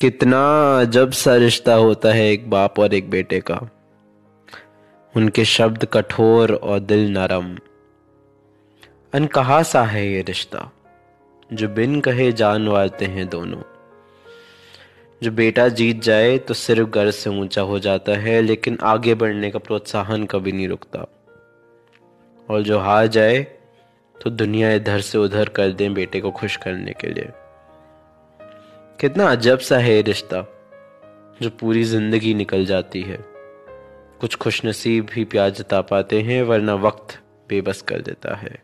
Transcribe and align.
कितना 0.00 0.38
अजब 0.80 1.10
सा 1.10 1.36
रिश्ता 1.36 1.74
होता 1.74 2.12
है 2.12 2.26
एक 2.30 2.48
बाप 2.50 2.78
और 2.78 2.94
एक 2.94 3.10
बेटे 3.10 3.40
का। 3.40 3.58
उनके 5.14 5.44
शब्द 5.44 5.84
कठोर 5.84 6.52
और 6.54 6.78
दिल 6.80 7.10
नरम। 7.10 7.54
अनकहा 9.12 9.62
सा 9.62 9.82
है 9.82 10.06
ये 10.08 10.22
रिश्ता, 10.22 10.70
जो 11.52 11.68
बिन 11.68 12.00
कहे 12.00 12.32
जान 12.32 12.68
वारते 12.68 13.04
हैं 13.04 13.28
दोनों। 13.28 13.60
जो 15.22 15.30
बेटा 15.30 15.68
जीत 15.68 16.02
जाए 16.02 16.36
तो 16.38 16.54
सिर्फ़ 16.54 16.88
घर 16.88 17.10
से 17.10 17.30
ऊँचा 17.30 17.62
हो 17.62 17.78
जाता 17.78 18.12
है, 18.12 18.40
लेकिन 18.42 18.78
आगे 18.82 19.14
बढ़ने 19.14 19.50
का 19.50 19.58
प्रोत्साहन 19.58 20.26
कभी 20.26 20.52
नहीं 20.52 20.68
रुकता। 20.68 21.06
और 22.48 22.62
जो 22.62 22.78
हार 22.78 23.06
जाए 23.06 23.40
तो 24.16 24.30
दुनिया 24.30 24.72
इधर 24.72 25.00
से 25.00 25.18
उधर 25.18 25.48
कर 25.48 25.70
दें 25.70 25.92
बेटे 25.94 26.20
को 26.20 26.30
खुश 26.30 26.56
करने 26.56 26.92
के 26.92 27.06
लिए। 27.06 27.30
कितना 29.04 29.30
अजब 29.30 29.58
सा 29.58 29.78
है 29.78 30.02
रिश्ता, 30.02 30.40
जो 31.42 31.50
पूरी 31.50 31.84
ज़िंदगी 31.84 32.34
निकल 32.34 32.64
जाती 32.66 33.02
है। 33.02 33.18
कुछ 34.20 34.34
खुशनसीब 34.34 35.06
ही 35.16 35.24
प्यार 35.24 35.50
जता 35.50 35.80
पाते 35.80 36.20
हैं, 36.20 36.42
वरना 36.42 36.74
वक्त 36.74 37.20
बेबस 37.48 37.82
कर 37.82 38.00
देता 38.00 38.34
है। 38.34 38.62